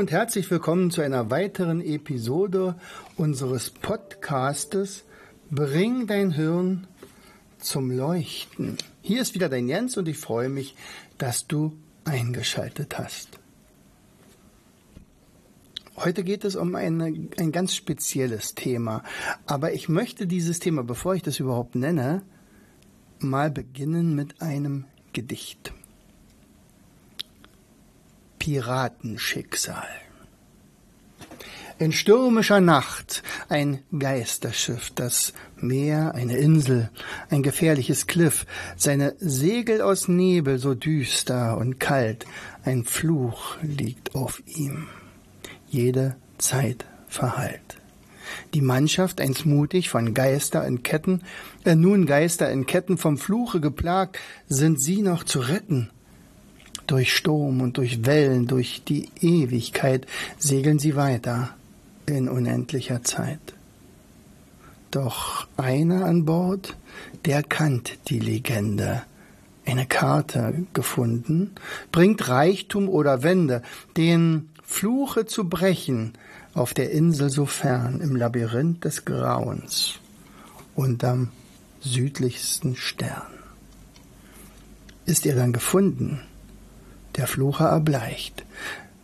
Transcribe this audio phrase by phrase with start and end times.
[0.00, 2.74] Und herzlich willkommen zu einer weiteren Episode
[3.18, 5.04] unseres Podcastes
[5.50, 6.86] Bring dein Hirn
[7.58, 8.78] zum Leuchten.
[9.02, 10.74] Hier ist wieder dein Jens und ich freue mich,
[11.18, 11.76] dass du
[12.06, 13.38] eingeschaltet hast.
[15.98, 19.02] Heute geht es um eine, ein ganz spezielles Thema,
[19.44, 22.22] aber ich möchte dieses Thema, bevor ich das überhaupt nenne,
[23.18, 25.74] mal beginnen mit einem Gedicht.
[28.40, 29.86] Piratenschicksal.
[31.78, 36.90] In stürmischer Nacht ein Geisterschiff, das Meer, eine Insel,
[37.30, 42.26] ein gefährliches Kliff, seine Segel aus Nebel so düster und kalt,
[42.64, 44.88] ein Fluch liegt auf ihm,
[45.68, 47.78] jede Zeit verhallt.
[48.54, 51.22] Die Mannschaft, einst mutig von Geister in Ketten,
[51.64, 55.90] äh, nun Geister in Ketten vom Fluche geplagt, sind sie noch zu retten?
[56.90, 61.50] Durch Sturm und durch Wellen, durch die Ewigkeit segeln sie weiter
[62.06, 63.38] in unendlicher Zeit.
[64.90, 66.76] Doch einer an Bord,
[67.26, 69.04] der kannt die Legende,
[69.64, 71.52] eine Karte gefunden,
[71.92, 73.62] bringt Reichtum oder Wende,
[73.96, 76.14] den Fluche zu brechen,
[76.54, 80.00] auf der Insel so fern, im Labyrinth des Grauens,
[80.74, 81.28] unterm
[81.78, 83.30] südlichsten Stern.
[85.06, 86.22] Ist er dann gefunden,
[87.20, 88.46] der Flucher erbleicht.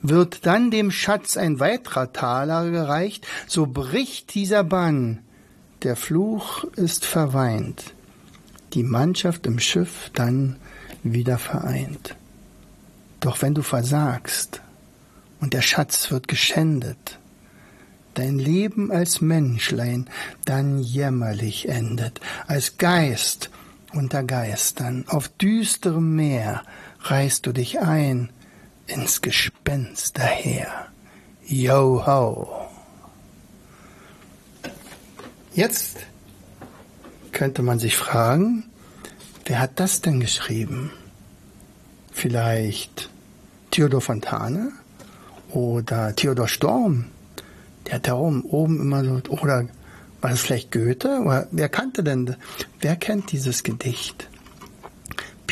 [0.01, 5.19] Wird dann dem Schatz ein weiterer Taler gereicht, so bricht dieser Bann.
[5.83, 7.93] Der Fluch ist verweint,
[8.73, 10.57] die Mannschaft im Schiff dann
[11.03, 12.17] wieder vereint.
[13.21, 14.63] Doch wenn du versagst
[15.43, 17.19] und der Schatz wird geschändet,
[18.15, 20.09] dein Leben als Menschlein
[20.47, 23.51] dann jämmerlich endet, als Geist
[23.93, 26.63] unter Geistern auf düsterem Meer,
[27.11, 28.31] reißt du dich ein
[28.87, 30.89] ins Gespenst daher.
[31.45, 32.69] Yo ho.
[35.55, 35.99] Jetzt
[37.33, 38.65] könnte man sich fragen,
[39.45, 40.91] wer hat das denn geschrieben?
[42.13, 43.11] Vielleicht
[43.71, 44.73] Theodor Fontane
[45.51, 47.07] oder Theodor Storm?
[47.87, 49.69] Der hat da oben, oben immer so, oder
[50.21, 51.21] war das vielleicht Goethe?
[51.21, 52.37] Oder wer kannte denn,
[52.81, 54.29] wer kennt dieses Gedicht?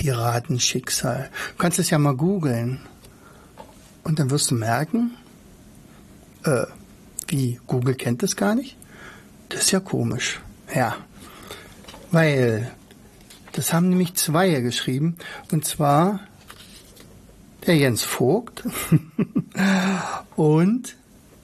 [0.05, 1.31] Piratenschicksal.
[1.53, 2.81] Du kannst es ja mal googeln.
[4.03, 5.13] Und dann wirst du merken,
[6.45, 6.67] äh,
[7.29, 8.77] wie Google kennt es gar nicht?
[9.49, 10.43] Das ist ja komisch.
[10.75, 10.97] Ja.
[12.11, 12.71] Weil
[13.53, 15.17] das haben nämlich zwei geschrieben.
[15.51, 16.21] Und zwar
[17.67, 18.63] der Jens Vogt
[20.37, 20.97] und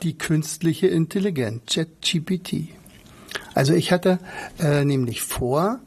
[0.03, 2.69] die künstliche Intelligenz, ChatGPT.
[3.61, 4.19] Also ich hatte
[4.59, 5.81] äh, nämlich vor,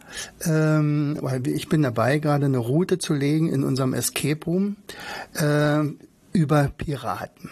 [0.46, 4.76] ähm, weil ich bin dabei, gerade eine Route zu legen in unserem Escape Room
[5.34, 5.80] äh,
[6.34, 7.50] über Piraten.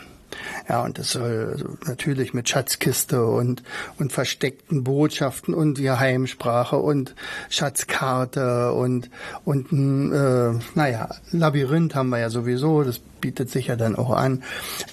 [0.70, 3.64] Ja, und das soll natürlich mit Schatzkiste und,
[3.98, 7.16] und versteckten Botschaften und Geheimsprache und
[7.50, 9.10] Schatzkarte und,
[9.44, 14.12] und ein, äh, naja, Labyrinth haben wir ja sowieso, das bietet sich ja dann auch
[14.12, 14.44] an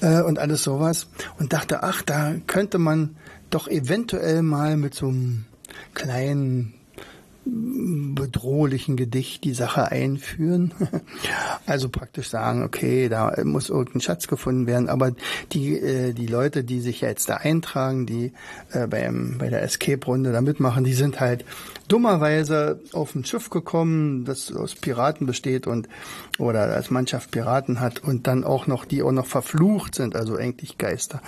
[0.01, 1.09] äh, und alles sowas.
[1.39, 3.17] Und dachte, ach, da könnte man
[3.51, 5.47] doch eventuell mal mit so einem
[5.95, 6.75] kleinen
[7.51, 10.73] bedrohlichen Gedicht die Sache einführen.
[11.67, 14.89] Also praktisch sagen, okay, da muss irgendein Schatz gefunden werden.
[14.89, 15.13] Aber
[15.53, 18.33] die, äh, die Leute, die sich jetzt da eintragen, die
[18.73, 21.45] äh, beim, bei der Escape-Runde da mitmachen, die sind halt
[21.87, 25.91] dummerweise auf ein Schiff gekommen, das aus Piraten besteht und
[26.39, 30.37] oder als Mannschaft Piraten hat und dann auch noch, die auch noch verflucht sind, also
[30.37, 31.21] eigentlich Geister.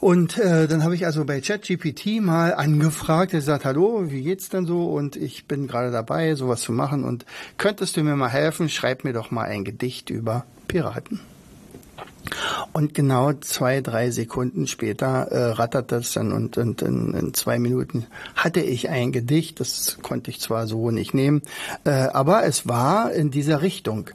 [0.00, 4.50] Und äh, dann habe ich also bei ChatGPT mal angefragt, er sagt, hallo, wie geht's
[4.50, 4.90] denn so?
[4.92, 7.02] Und ich bin gerade dabei, sowas zu machen.
[7.04, 7.24] Und
[7.56, 8.68] könntest du mir mal helfen?
[8.68, 11.20] Schreib mir doch mal ein Gedicht über Piraten.
[12.72, 17.58] Und genau zwei, drei Sekunden später äh, rattert das dann und, und in, in zwei
[17.58, 21.42] Minuten hatte ich ein Gedicht, das konnte ich zwar so nicht nehmen,
[21.84, 24.10] äh, aber es war in dieser Richtung.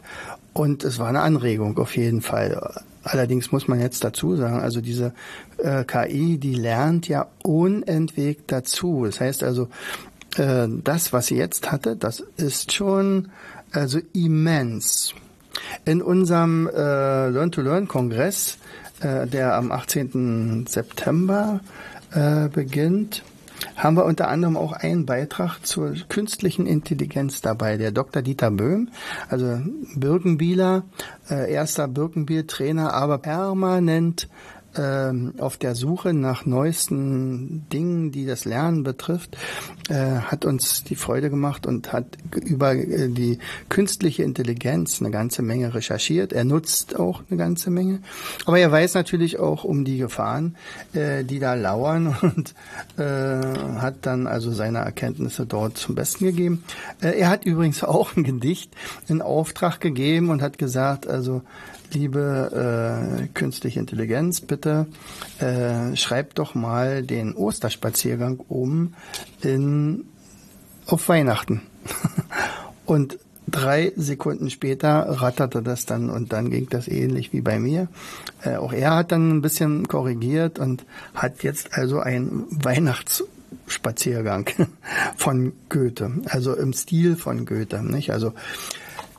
[0.53, 2.83] Und es war eine Anregung auf jeden Fall.
[3.03, 5.13] Allerdings muss man jetzt dazu sagen, also diese
[5.57, 9.05] äh, KI, die lernt ja unentwegt dazu.
[9.05, 9.69] Das heißt also,
[10.37, 13.29] äh, das, was sie jetzt hatte, das ist schon
[13.71, 15.13] also immens.
[15.85, 18.57] In unserem äh, Learn-to-Learn-Kongress,
[19.01, 20.65] äh, der am 18.
[20.67, 21.61] September
[22.11, 23.23] äh, beginnt,
[23.75, 27.77] haben wir unter anderem auch einen Beitrag zur künstlichen Intelligenz dabei.
[27.77, 28.21] Der Dr.
[28.21, 28.89] Dieter Böhm,
[29.29, 29.59] also
[29.95, 30.83] Birkenbieler,
[31.29, 34.29] äh, erster Birkenbiel-Trainer, aber permanent
[34.75, 39.37] ähm, auf der Suche nach neuesten Dingen, die das Lernen betrifft,
[39.89, 43.39] äh, hat uns die Freude gemacht und hat über äh, die
[43.69, 46.31] künstliche Intelligenz eine ganze Menge recherchiert.
[46.31, 47.99] Er nutzt auch eine ganze Menge,
[48.45, 50.55] aber er weiß natürlich auch um die Gefahren,
[50.93, 52.53] äh, die da lauern und
[52.97, 56.63] hat dann also seine Erkenntnisse dort zum Besten gegeben.
[56.99, 58.71] Er hat übrigens auch ein Gedicht
[59.07, 61.41] in Auftrag gegeben und hat gesagt, also
[61.93, 64.87] liebe äh, künstliche Intelligenz, bitte
[65.39, 68.93] äh, schreibt doch mal den Osterspaziergang um
[69.41, 70.05] in
[70.85, 71.61] auf Weihnachten.
[72.85, 77.87] und drei Sekunden später ratterte das dann und dann ging das ähnlich wie bei mir.
[78.43, 84.49] Äh, auch er hat dann ein bisschen korrigiert und hat jetzt also einen Weihnachtsspaziergang
[85.17, 88.11] von Goethe, also im Stil von Goethe, nicht?
[88.11, 88.33] Also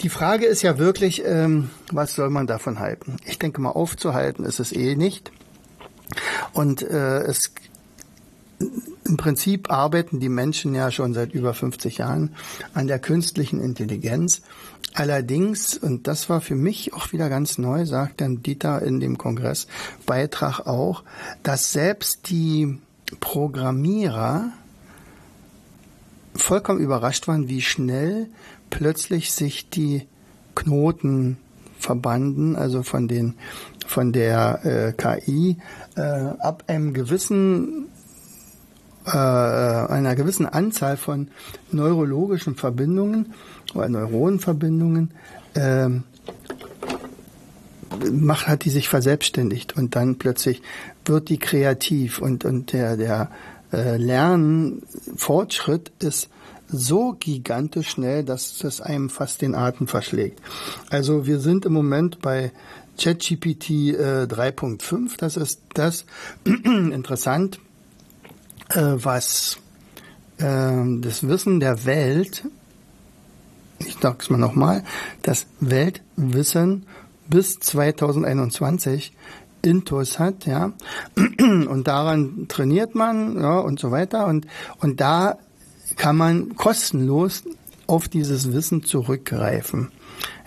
[0.02, 3.16] die Frage ist ja wirklich, ähm, was soll man davon halten?
[3.24, 5.30] Ich denke mal, aufzuhalten ist es eh nicht.
[6.52, 7.52] Und äh, es
[9.04, 12.34] im Prinzip arbeiten die Menschen ja schon seit über 50 Jahren
[12.74, 14.42] an der künstlichen Intelligenz.
[14.94, 19.18] Allerdings, und das war für mich auch wieder ganz neu, sagt dann Dieter in dem
[19.18, 21.02] Kongressbeitrag auch,
[21.42, 22.78] dass selbst die
[23.20, 24.52] Programmierer
[26.34, 28.28] vollkommen überrascht waren, wie schnell
[28.72, 30.08] plötzlich sich die
[30.54, 31.36] Knoten
[31.78, 33.34] verbanden, also von den
[33.86, 35.58] von der äh, KI
[35.94, 37.88] äh, ab einem gewissen
[39.04, 41.28] äh, einer gewissen Anzahl von
[41.70, 43.34] neurologischen Verbindungen
[43.74, 45.10] oder Neuronenverbindungen
[45.54, 45.90] äh,
[48.10, 50.62] macht hat die sich verselbstständigt und dann plötzlich
[51.04, 53.30] wird die kreativ und und der der
[53.70, 56.30] äh, Lernfortschritt ist
[56.72, 60.40] so gigantisch schnell, dass das einem fast den Atem verschlägt.
[60.90, 62.52] Also wir sind im Moment bei
[62.98, 65.16] ChatGPT äh, 3.5.
[65.18, 66.04] Das ist das
[66.44, 67.58] interessant,
[68.70, 69.58] äh, was
[70.38, 72.44] äh, das Wissen der Welt,
[73.78, 74.84] ich sag's mal nochmal,
[75.22, 76.86] das Weltwissen
[77.28, 79.12] bis 2021
[79.62, 80.72] Intus hat, ja,
[81.16, 84.46] und daran trainiert man, ja, und so weiter, und,
[84.80, 85.38] und da
[85.96, 87.42] kann man kostenlos
[87.86, 89.88] auf dieses Wissen zurückgreifen.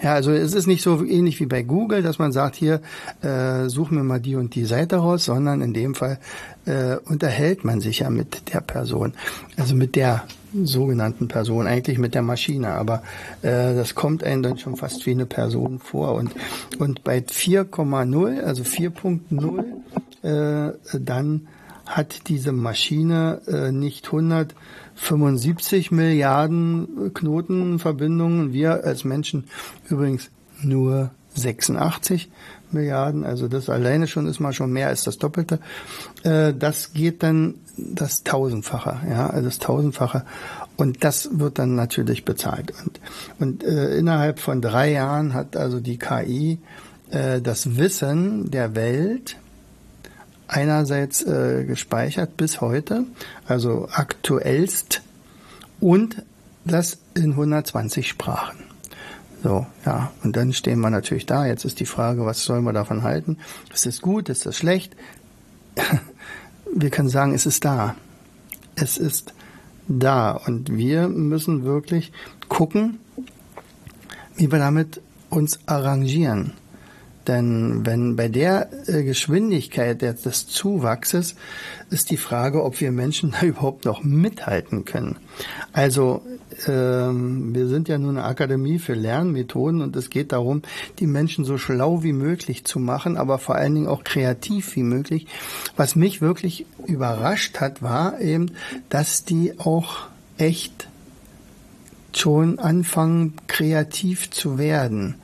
[0.01, 2.81] Ja, also es ist nicht so ähnlich wie bei Google, dass man sagt, hier
[3.21, 6.19] äh, such mir mal die und die Seite raus, sondern in dem Fall
[6.65, 9.13] äh, unterhält man sich ja mit der Person,
[9.57, 10.23] also mit der
[10.63, 13.03] sogenannten Person, eigentlich mit der Maschine, aber
[13.41, 16.31] äh, das kommt einem dann schon fast wie eine Person vor und
[16.79, 19.63] und bei 4,0, also 4.0,
[20.23, 21.47] äh, dann
[21.85, 24.11] hat diese Maschine äh, nicht
[24.95, 29.45] 175 Milliarden Knotenverbindungen, wir als Menschen
[29.89, 30.29] übrigens
[30.61, 32.29] nur 86
[32.71, 35.59] Milliarden, also das alleine schon ist mal schon mehr als das Doppelte.
[36.23, 40.25] Äh, das geht dann das Tausendfache, ja, also das Tausendfache.
[40.77, 42.73] Und das wird dann natürlich bezahlt.
[42.83, 42.99] Und,
[43.39, 46.59] und äh, innerhalb von drei Jahren hat also die KI
[47.11, 49.37] äh, das Wissen der Welt
[50.47, 53.05] einerseits äh, gespeichert bis heute,
[53.47, 55.01] also aktuellst,
[55.79, 56.23] und
[56.63, 58.57] das in 120 Sprachen.
[59.43, 61.45] So, ja, und dann stehen wir natürlich da.
[61.45, 63.37] Jetzt ist die Frage, was sollen wir davon halten?
[63.73, 64.29] Ist es gut?
[64.29, 64.95] Ist das schlecht?
[66.77, 67.95] Wir können sagen, es ist da.
[68.75, 69.33] Es ist
[69.87, 70.31] da.
[70.31, 72.11] Und wir müssen wirklich
[72.49, 72.97] gucken,
[74.35, 74.99] wie wir damit
[75.29, 76.53] uns arrangieren.
[77.27, 81.35] Denn wenn bei der äh, Geschwindigkeit des Zuwachses
[81.89, 85.17] ist die Frage, ob wir Menschen da überhaupt noch mithalten können.
[85.73, 86.21] Also
[86.67, 90.61] ähm, wir sind ja nun eine Akademie für Lernmethoden und es geht darum,
[90.99, 94.83] die Menschen so schlau wie möglich zu machen, aber vor allen Dingen auch kreativ wie
[94.83, 95.27] möglich.
[95.75, 98.51] Was mich wirklich überrascht hat, war eben,
[98.89, 100.87] dass die auch echt
[102.13, 105.15] schon anfangen, kreativ zu werden.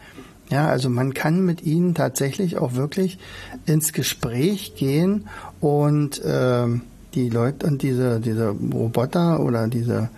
[0.51, 3.17] Ja, also man kann mit ihnen tatsächlich auch wirklich
[3.65, 5.29] ins Gespräch gehen
[5.61, 6.67] und äh,
[7.13, 10.09] die Leute und diese, diese Roboter oder diese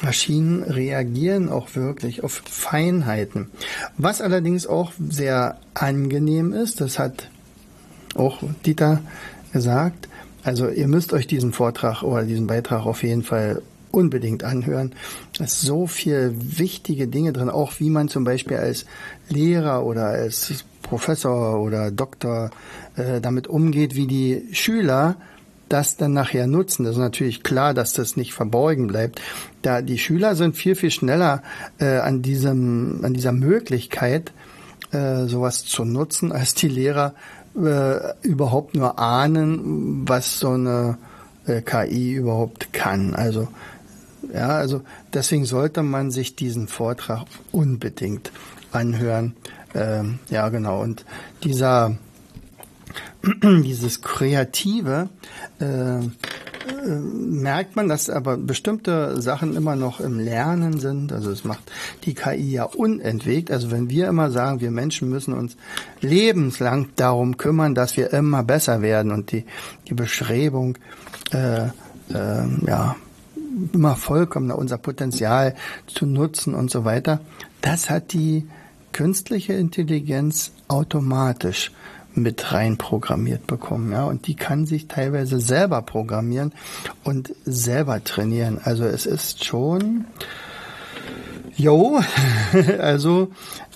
[0.00, 3.50] Maschinen reagieren auch wirklich auf Feinheiten.
[3.98, 7.28] Was allerdings auch sehr angenehm ist, das hat
[8.14, 9.00] auch Dieter
[9.52, 10.08] gesagt,
[10.44, 13.60] also ihr müsst euch diesen Vortrag oder diesen Beitrag auf jeden Fall
[13.94, 14.92] unbedingt anhören.
[15.34, 18.86] Es ist so viel wichtige Dinge drin, auch wie man zum Beispiel als
[19.28, 22.50] Lehrer oder als Professor oder Doktor
[22.96, 25.16] äh, damit umgeht, wie die Schüler
[25.68, 26.84] das dann nachher nutzen.
[26.84, 29.20] Das ist natürlich klar, dass das nicht verborgen bleibt.
[29.62, 31.42] Da die Schüler sind viel viel schneller
[31.78, 34.32] äh, an diesem an dieser Möglichkeit
[34.92, 37.14] äh, sowas zu nutzen, als die Lehrer
[37.56, 40.98] äh, überhaupt nur ahnen, was so eine
[41.46, 43.14] äh, KI überhaupt kann.
[43.14, 43.48] Also
[44.32, 48.30] ja, also deswegen sollte man sich diesen Vortrag unbedingt
[48.72, 49.34] anhören.
[49.74, 50.82] Ähm, ja, genau.
[50.82, 51.04] Und
[51.42, 51.96] dieser
[53.42, 55.08] dieses Kreative
[55.60, 55.98] äh,
[56.64, 61.12] äh, merkt man, dass aber bestimmte Sachen immer noch im Lernen sind.
[61.12, 61.70] Also es macht
[62.04, 63.50] die KI ja unentwegt.
[63.50, 65.56] Also wenn wir immer sagen, wir Menschen müssen uns
[66.00, 69.44] lebenslang darum kümmern, dass wir immer besser werden und die,
[69.88, 70.76] die Bestrebung,
[71.32, 72.96] äh, äh, ja,
[73.72, 75.54] immer vollkommen unser Potenzial
[75.86, 77.20] zu nutzen und so weiter,
[77.60, 78.46] das hat die
[78.92, 81.72] künstliche Intelligenz automatisch
[82.14, 86.52] mit rein programmiert bekommen, ja, und die kann sich teilweise selber programmieren
[87.02, 88.60] und selber trainieren.
[88.62, 90.04] Also es ist schon,
[91.56, 92.00] jo,
[92.78, 93.30] also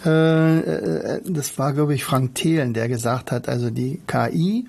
[0.04, 4.68] äh, äh, das war glaube ich Frank Thelen, der gesagt hat, also die KI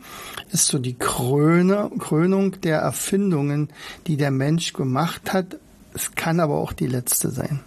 [0.51, 3.69] ist so die Kröne, Krönung der Erfindungen,
[4.07, 5.57] die der Mensch gemacht hat.
[5.93, 7.59] Es kann aber auch die letzte sein.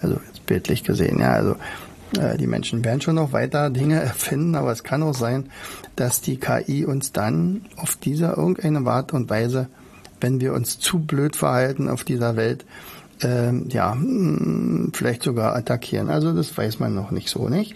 [0.00, 1.56] Also jetzt bildlich gesehen, ja, also
[2.18, 5.50] äh, die Menschen werden schon noch weiter Dinge erfinden, aber es kann auch sein,
[5.96, 9.68] dass die KI uns dann auf dieser irgendeine Art und Weise,
[10.20, 12.64] wenn wir uns zu blöd verhalten auf dieser Welt,
[13.22, 16.10] äh, ja, hm, vielleicht sogar attackieren.
[16.10, 17.74] Also das weiß man noch nicht so, nicht?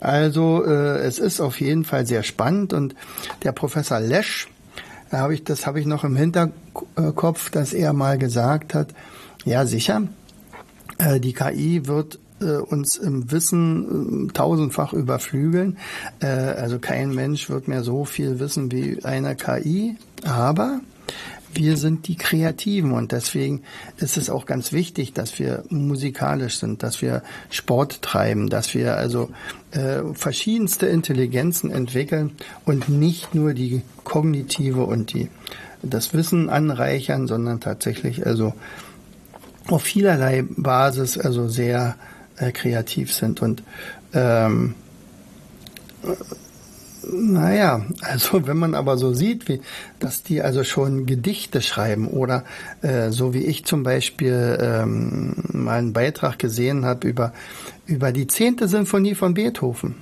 [0.00, 2.94] Also äh, es ist auf jeden Fall sehr spannend und
[3.42, 4.48] der Professor Lesch,
[5.10, 8.88] da habe ich, das habe ich noch im Hinterkopf, dass er mal gesagt hat,
[9.44, 10.02] ja sicher,
[10.98, 15.78] äh, die KI wird äh, uns im Wissen äh, tausendfach überflügeln.
[16.20, 20.80] Äh, also kein Mensch wird mehr so viel wissen wie eine KI, aber
[21.56, 23.62] wir sind die Kreativen und deswegen
[23.96, 28.96] ist es auch ganz wichtig, dass wir musikalisch sind, dass wir Sport treiben, dass wir
[28.96, 29.30] also
[29.72, 32.32] äh, verschiedenste Intelligenzen entwickeln
[32.64, 35.28] und nicht nur die kognitive und die
[35.82, 38.54] das Wissen anreichern, sondern tatsächlich also
[39.68, 41.96] auf vielerlei Basis also sehr
[42.36, 43.42] äh, kreativ sind.
[43.42, 43.62] Und
[44.12, 44.74] ähm,
[47.12, 49.60] naja, also wenn man aber so sieht, wie,
[49.98, 52.44] dass die also schon Gedichte schreiben oder
[52.82, 57.32] äh, so wie ich zum Beispiel ähm, mal einen Beitrag gesehen habe über,
[57.86, 59.96] über die zehnte Sinfonie von Beethoven.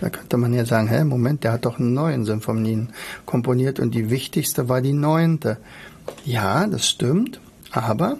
[0.00, 2.90] Da könnte man ja sagen, hä, Moment, der hat doch neuen Sinfonien
[3.26, 5.56] komponiert und die wichtigste war die neunte.
[6.24, 7.40] Ja, das stimmt,
[7.72, 8.16] aber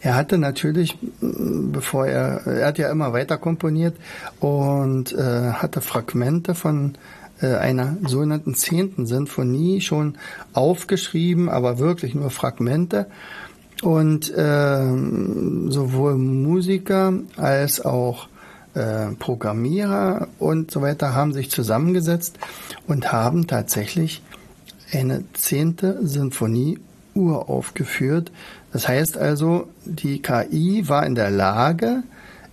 [0.00, 3.96] er hatte natürlich, bevor er, er hat ja immer weiter komponiert
[4.40, 6.94] und äh, hatte Fragmente von
[7.40, 10.16] äh, einer sogenannten zehnten Sinfonie schon
[10.52, 13.06] aufgeschrieben, aber wirklich nur Fragmente.
[13.82, 14.86] Und äh,
[15.68, 18.28] sowohl Musiker als auch
[18.74, 22.38] äh, Programmierer und so weiter haben sich zusammengesetzt
[22.86, 24.22] und haben tatsächlich
[24.92, 26.78] eine zehnte Sinfonie
[27.14, 28.30] uraufgeführt.
[28.72, 32.02] Das heißt also, die KI war in der Lage,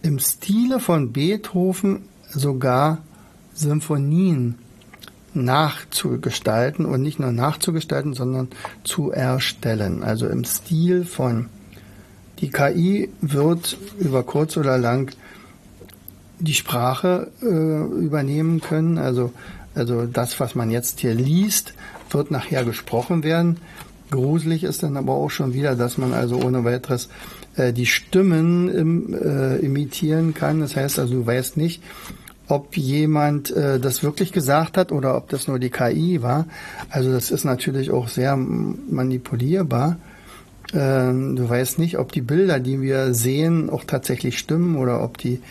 [0.01, 2.99] im Stile von Beethoven sogar
[3.53, 4.55] Symphonien
[5.33, 8.49] nachzugestalten und nicht nur nachzugestalten, sondern
[8.83, 10.03] zu erstellen.
[10.03, 11.49] Also im Stil von
[12.39, 15.11] die KI wird über kurz oder lang
[16.39, 18.97] die Sprache äh, übernehmen können.
[18.97, 19.31] Also,
[19.73, 21.73] also das, was man jetzt hier liest,
[22.09, 23.57] wird nachher gesprochen werden.
[24.15, 27.09] Gruselig ist dann aber auch schon wieder, dass man also ohne weiteres
[27.57, 30.61] äh, die Stimmen im, äh, imitieren kann.
[30.61, 31.83] Das heißt also, du weißt nicht,
[32.47, 36.45] ob jemand äh, das wirklich gesagt hat oder ob das nur die KI war.
[36.89, 39.97] Also das ist natürlich auch sehr manipulierbar.
[40.73, 45.17] Ähm, du weißt nicht, ob die Bilder, die wir sehen, auch tatsächlich stimmen oder ob
[45.17, 45.41] die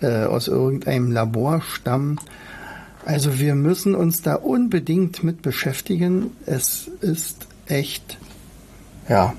[0.00, 2.18] äh, aus irgendeinem Labor stammen.
[3.04, 6.30] Also wir müssen uns da unbedingt mit beschäftigen.
[6.46, 8.18] Es ist echt,
[9.08, 9.34] ja,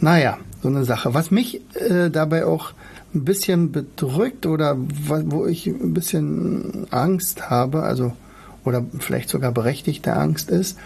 [0.00, 1.14] naja, so eine Sache.
[1.14, 2.72] Was mich äh, dabei auch
[3.14, 8.12] ein bisschen bedrückt oder wo ich ein bisschen Angst habe, also
[8.64, 10.78] oder vielleicht sogar berechtigte Angst ist,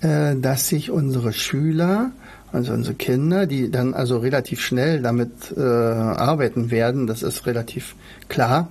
[0.00, 2.12] äh, dass sich unsere Schüler,
[2.52, 7.96] also unsere Kinder, die dann also relativ schnell damit äh, arbeiten werden, das ist relativ
[8.28, 8.68] klar,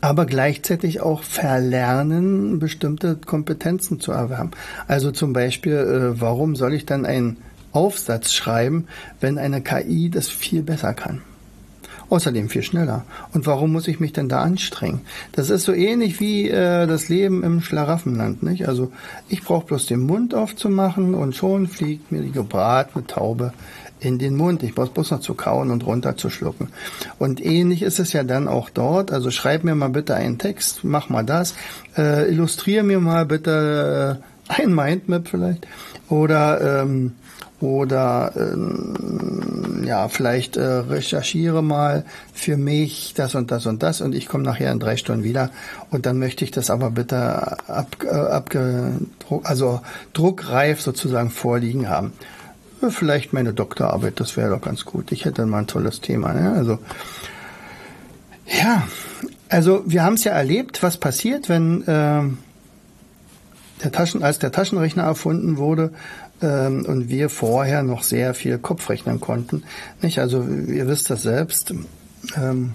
[0.00, 4.50] aber gleichzeitig auch verlernen, bestimmte Kompetenzen zu erwerben.
[4.88, 7.36] Also zum Beispiel, äh, warum soll ich dann ein
[7.72, 8.86] Aufsatz schreiben,
[9.20, 11.22] wenn eine KI das viel besser kann?
[12.08, 13.04] Außerdem viel schneller.
[13.32, 15.02] Und warum muss ich mich denn da anstrengen?
[15.30, 18.66] Das ist so ähnlich wie äh, das Leben im Schlaraffenland, nicht?
[18.66, 18.90] Also
[19.28, 23.52] ich brauche bloß den Mund aufzumachen und schon fliegt mir die gebratene Taube
[24.00, 24.62] in den Mund.
[24.62, 26.68] Ich brauche bloß noch zu kauen und runterzuschlucken.
[27.18, 29.12] Und ähnlich ist es ja dann auch dort.
[29.12, 31.54] Also schreib mir mal bitte einen Text, mach mal das,
[31.96, 35.66] äh, illustriere mir mal bitte äh, ein Mindmap vielleicht
[36.08, 37.12] oder ähm,
[37.60, 44.14] oder ähm, ja, vielleicht äh, recherchiere mal für mich das und das und das und
[44.14, 45.50] ich komme nachher in drei Stunden wieder
[45.90, 48.92] und dann möchte ich das aber bitte ab, äh, abge,
[49.42, 49.82] also
[50.14, 52.12] druckreif sozusagen vorliegen haben.
[52.88, 55.12] Vielleicht meine Doktorarbeit, das wäre doch ganz gut.
[55.12, 56.32] Ich hätte mal ein tolles Thema.
[56.32, 56.52] Ne?
[56.52, 56.78] Also
[58.46, 58.88] ja,
[59.48, 62.22] also wir haben es ja erlebt, was passiert, wenn äh,
[63.82, 65.92] der Taschen, als der Taschenrechner erfunden wurde,
[66.42, 69.62] ähm, und wir vorher noch sehr viel Kopf rechnen konnten.
[70.00, 70.18] Nicht?
[70.18, 71.74] Also ihr wisst das selbst.
[72.36, 72.74] Ähm,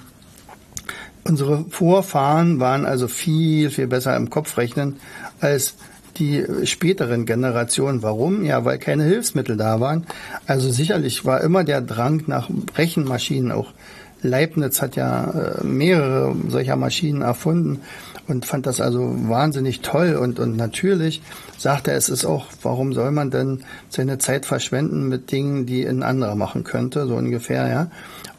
[1.24, 4.98] unsere Vorfahren waren also viel, viel besser im Kopfrechnen
[5.42, 5.76] als
[6.18, 8.02] die späteren Generationen.
[8.02, 8.44] Warum?
[8.44, 10.06] Ja, weil keine Hilfsmittel da waren.
[10.48, 13.74] Also sicherlich war immer der Drang nach Rechenmaschinen auch.
[14.22, 17.82] Leibniz hat ja äh, mehrere solcher Maschinen erfunden
[18.28, 21.22] und fand das also wahnsinnig toll und, und natürlich
[21.58, 25.86] sagte er, es ist auch, warum soll man denn seine Zeit verschwenden mit Dingen, die
[25.86, 27.92] ein anderer machen könnte, so ungefähr, ja.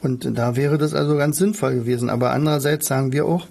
[0.03, 2.11] Und da wäre das also ganz sinnvoll gewesen.
[2.11, 3.47] Aber andererseits sagen wir auch,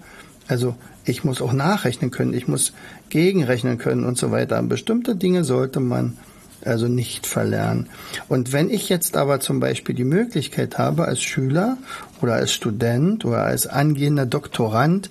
[0.48, 2.72] also ich muss auch nachrechnen können, ich muss
[3.08, 4.60] gegenrechnen können und so weiter.
[4.62, 6.16] Bestimmte Dinge sollte man
[6.64, 7.88] also nicht verlernen.
[8.28, 11.78] Und wenn ich jetzt aber zum Beispiel die Möglichkeit habe, als Schüler
[12.20, 15.10] oder als Student oder als angehender Doktorand,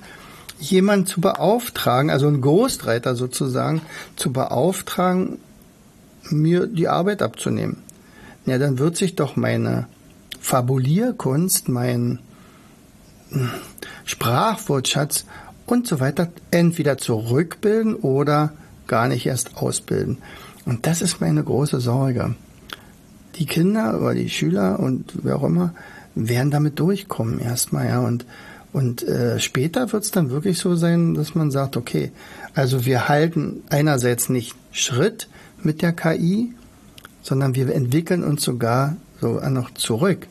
[0.59, 3.81] jemand zu beauftragen, also ein Ghostwriter sozusagen,
[4.15, 5.37] zu beauftragen,
[6.29, 7.77] mir die Arbeit abzunehmen.
[8.45, 9.87] Ja, dann wird sich doch meine
[10.39, 12.19] Fabulierkunst, mein
[14.05, 15.25] Sprachwortschatz
[15.65, 18.53] und so weiter entweder zurückbilden oder
[18.87, 20.19] gar nicht erst ausbilden.
[20.65, 22.35] Und das ist meine große Sorge.
[23.35, 25.73] Die Kinder oder die Schüler und wer auch immer
[26.15, 28.25] werden damit durchkommen erstmal, ja, und
[28.71, 32.11] und äh, später wird es dann wirklich so sein, dass man sagt, okay,
[32.55, 35.29] also wir halten einerseits nicht Schritt
[35.63, 36.53] mit der KI,
[37.21, 40.27] sondern wir entwickeln uns sogar so noch zurück.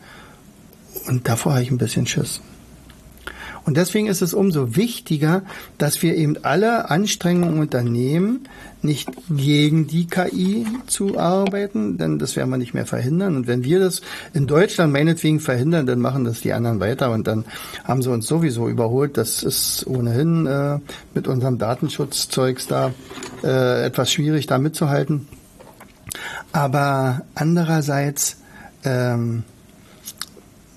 [1.09, 2.43] Und davor habe ich ein bisschen Schiss.
[3.65, 5.43] Und deswegen ist es umso wichtiger,
[5.79, 8.49] dass wir eben alle Anstrengungen unternehmen,
[8.83, 13.37] nicht gegen die KI zu arbeiten, denn das werden wir nicht mehr verhindern.
[13.37, 14.03] Und wenn wir das
[14.35, 17.47] in Deutschland meinetwegen verhindern, dann machen das die anderen weiter und dann
[17.85, 19.17] haben sie uns sowieso überholt.
[19.17, 20.79] Das ist ohnehin äh,
[21.15, 22.93] mit unserem Datenschutzzeugs da
[23.43, 25.27] äh, etwas schwierig, da mitzuhalten.
[26.53, 28.37] Aber andererseits
[28.85, 29.45] ähm,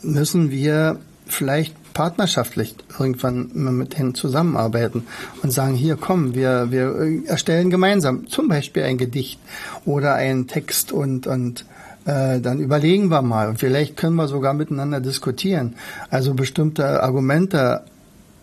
[0.02, 5.08] müssen wir vielleicht partnerschaftlich irgendwann mit denen zusammenarbeiten
[5.42, 9.40] und sagen, hier komm, wir, wir erstellen gemeinsam zum Beispiel ein Gedicht
[9.84, 11.66] oder einen Text und, und
[12.06, 15.74] äh, dann überlegen wir mal und vielleicht können wir sogar miteinander diskutieren,
[16.12, 17.82] also bestimmte Argumente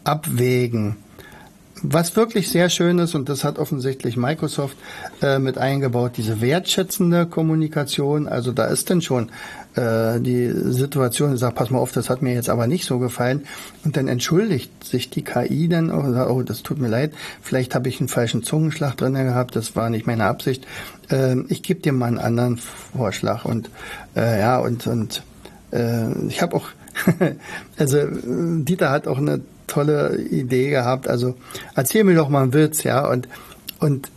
[0.02, 0.96] abwägen.
[1.86, 4.74] Was wirklich sehr schön ist, und das hat offensichtlich Microsoft
[5.20, 8.26] äh, mit eingebaut, diese wertschätzende Kommunikation.
[8.26, 9.30] Also da ist denn schon
[9.74, 12.98] äh, die Situation, ich sage, pass mal auf, das hat mir jetzt aber nicht so
[12.98, 13.42] gefallen.
[13.84, 17.12] Und dann entschuldigt sich die KI dann auch und sagt, oh, das tut mir leid,
[17.42, 20.66] vielleicht habe ich einen falschen Zungenschlag drin gehabt, das war nicht meine Absicht.
[21.10, 23.44] Äh, ich gebe dir mal einen anderen Vorschlag.
[23.44, 23.68] Und
[24.16, 25.22] äh, ja, und, und
[25.70, 26.68] äh, ich habe auch,
[27.76, 31.08] also Dieter hat auch eine tolle Idee gehabt.
[31.08, 31.34] Also
[31.74, 33.08] erzähl mir doch mal einen Witz, ja.
[33.08, 33.28] Und,
[33.78, 34.10] und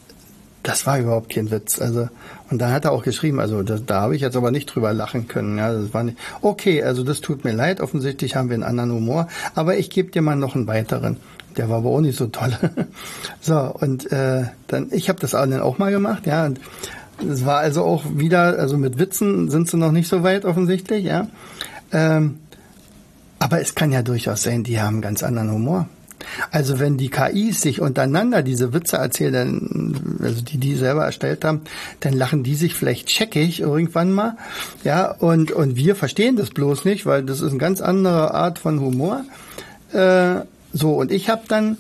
[0.64, 1.80] das war überhaupt kein Witz.
[1.80, 2.10] Also,
[2.50, 4.94] und da hat er auch geschrieben, also das, da habe ich jetzt aber nicht drüber
[4.94, 5.58] lachen können.
[5.58, 6.18] Ja, das war nicht.
[6.42, 10.12] Okay, also das tut mir leid, offensichtlich haben wir einen anderen Humor, aber ich gebe
[10.12, 11.18] dir mal noch einen weiteren.
[11.56, 12.56] Der war aber auch nicht so toll.
[13.42, 16.46] so, und äh, dann, ich habe das dann auch mal gemacht, ja.
[16.46, 16.60] Und
[17.28, 21.06] es war also auch wieder, also mit Witzen sind sie noch nicht so weit offensichtlich,
[21.06, 21.28] ja.
[21.92, 22.40] Ähm,
[23.40, 25.88] aber es kann ja durchaus sein, die haben ganz anderen Humor.
[26.52, 31.62] Also wenn die KIs sich untereinander diese Witze erzählen, also die die selber erstellt haben,
[32.00, 34.38] dann lachen die sich vielleicht checkig irgendwann mal,
[34.84, 38.60] ja, und und wir verstehen das bloß nicht, weil das ist eine ganz andere Art
[38.60, 39.26] von Humor.
[39.94, 40.42] Äh,
[40.74, 41.78] so und ich habe dann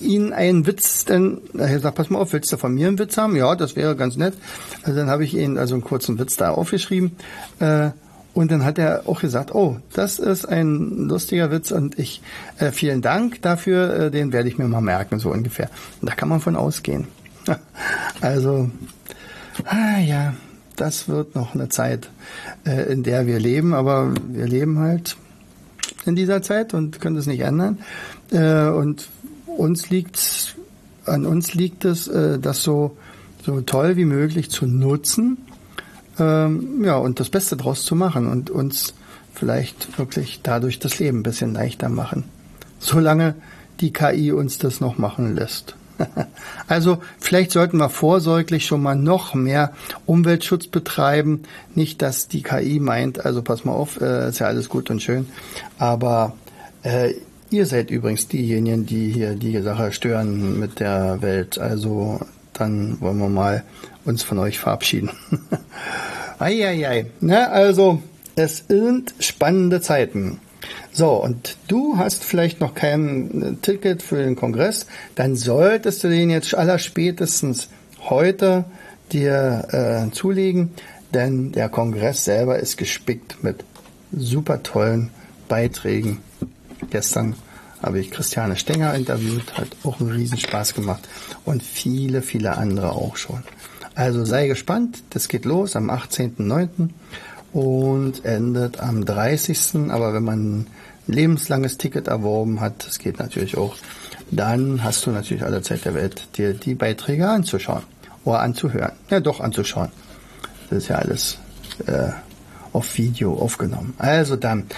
[0.00, 3.16] ihn einen Witz, denn er sagt, pass mal auf, willst du von mir einen Witz
[3.16, 3.34] haben?
[3.34, 4.34] Ja, das wäre ganz nett.
[4.82, 7.16] Also dann habe ich ihn also einen kurzen Witz da aufgeschrieben.
[7.58, 7.90] Äh,
[8.34, 12.22] und dann hat er auch gesagt, oh, das ist ein lustiger Witz und ich
[12.58, 15.70] äh, vielen Dank dafür, äh, den werde ich mir mal merken, so ungefähr.
[16.00, 17.08] Und da kann man von ausgehen.
[18.20, 18.70] also,
[19.64, 20.34] ah ja,
[20.76, 22.10] das wird noch eine Zeit,
[22.64, 25.16] äh, in der wir leben, aber wir leben halt
[26.06, 27.78] in dieser Zeit und können das nicht ändern.
[28.30, 29.08] Äh, und
[29.46, 30.56] uns liegt
[31.08, 32.96] an uns liegt es, äh, das so,
[33.44, 35.38] so toll wie möglich zu nutzen,
[36.18, 38.94] ähm, ja, und das Beste draus zu machen und uns
[39.34, 42.24] vielleicht wirklich dadurch das Leben ein bisschen leichter machen.
[42.78, 43.34] Solange
[43.80, 45.74] die KI uns das noch machen lässt.
[46.68, 49.72] Also vielleicht sollten wir vorsorglich schon mal noch mehr
[50.04, 51.42] Umweltschutz betreiben.
[51.74, 55.02] Nicht, dass die KI meint, also pass mal auf, äh, ist ja alles gut und
[55.02, 55.26] schön,
[55.78, 56.34] aber
[56.82, 57.14] äh,
[57.50, 61.58] ihr seid übrigens diejenigen, die hier die Sache stören mit der Welt.
[61.58, 62.20] Also
[62.52, 63.64] dann wollen wir mal
[64.08, 65.10] uns von euch verabschieden.
[66.38, 67.06] Eieiei.
[67.20, 68.02] Ne, also
[68.36, 70.40] es sind spannende Zeiten.
[70.92, 76.08] So, und du hast vielleicht noch kein äh, Ticket für den Kongress, dann solltest du
[76.08, 77.68] den jetzt allerspätestens
[78.00, 78.64] heute
[79.12, 80.72] dir äh, zulegen,
[81.14, 83.64] denn der Kongress selber ist gespickt mit
[84.12, 85.10] super tollen
[85.48, 86.18] Beiträgen.
[86.90, 87.34] Gestern
[87.82, 91.08] habe ich Christiane Stenger interviewt, hat auch einen Riesenspaß gemacht
[91.44, 93.42] und viele, viele andere auch schon.
[93.98, 96.90] Also sei gespannt, das geht los am 18.09.
[97.52, 99.90] und endet am 30.
[99.90, 100.66] Aber wenn man
[101.08, 103.74] lebenslanges Ticket erworben hat, das geht natürlich auch,
[104.30, 107.82] dann hast du natürlich alle Zeit der Welt, dir die Beiträge anzuschauen
[108.24, 108.92] oder anzuhören.
[109.10, 109.88] Ja, doch anzuschauen.
[110.70, 111.38] Das ist ja alles
[111.88, 112.10] äh,
[112.72, 113.94] auf Video aufgenommen.
[113.98, 114.68] Also dann,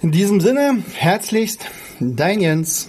[0.00, 1.66] in diesem Sinne, herzlichst,
[2.00, 2.88] dein Jens.